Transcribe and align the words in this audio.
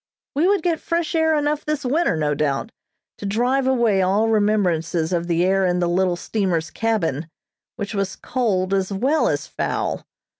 We 0.33 0.47
would 0.47 0.63
get 0.63 0.79
fresh 0.79 1.13
air 1.13 1.35
enough 1.35 1.63
this 1.63 1.85
winter, 1.85 2.17
no 2.17 2.33
doubt, 2.33 2.71
to 3.19 3.25
drive 3.27 3.67
away 3.67 4.01
all 4.01 4.29
remembrances 4.29 5.13
of 5.13 5.27
the 5.27 5.45
air 5.45 5.63
in 5.63 5.77
the 5.77 5.87
little 5.87 6.15
steamer's 6.15 6.71
cabin, 6.71 7.29
which 7.75 7.93
was 7.93 8.15
cold 8.15 8.73
as 8.73 8.91
well 8.91 9.27
as 9.27 9.45
foul. 9.45 10.03